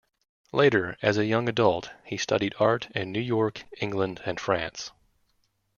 Later, 0.51 0.97
as 1.03 1.19
a 1.19 1.27
young 1.27 1.47
adult, 1.47 1.91
he 2.03 2.17
studied 2.17 2.55
art 2.59 2.89
in 2.95 3.11
New 3.11 3.21
York, 3.21 3.65
England, 3.79 4.19
and 4.25 4.39
France. 4.39 4.91